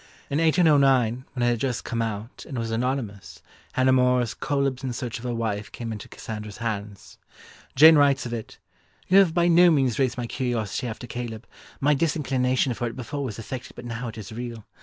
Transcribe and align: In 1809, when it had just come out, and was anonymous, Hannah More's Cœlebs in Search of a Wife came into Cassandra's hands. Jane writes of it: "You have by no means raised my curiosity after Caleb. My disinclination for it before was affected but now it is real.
In 0.31 0.39
1809, 0.39 1.25
when 1.33 1.43
it 1.43 1.49
had 1.51 1.59
just 1.59 1.83
come 1.83 2.01
out, 2.01 2.43
and 2.49 2.57
was 2.57 2.71
anonymous, 2.71 3.43
Hannah 3.73 3.91
More's 3.91 4.33
Cœlebs 4.33 4.83
in 4.83 4.93
Search 4.93 5.19
of 5.19 5.25
a 5.27 5.35
Wife 5.35 5.71
came 5.71 5.91
into 5.91 6.07
Cassandra's 6.09 6.57
hands. 6.57 7.19
Jane 7.75 7.97
writes 7.99 8.25
of 8.25 8.33
it: 8.33 8.57
"You 9.09 9.19
have 9.19 9.35
by 9.35 9.47
no 9.47 9.69
means 9.69 9.99
raised 9.99 10.17
my 10.17 10.25
curiosity 10.25 10.87
after 10.87 11.05
Caleb. 11.05 11.45
My 11.79 11.93
disinclination 11.93 12.73
for 12.73 12.87
it 12.87 12.95
before 12.95 13.23
was 13.23 13.37
affected 13.37 13.75
but 13.75 13.85
now 13.85 14.07
it 14.07 14.17
is 14.17 14.31
real. 14.31 14.65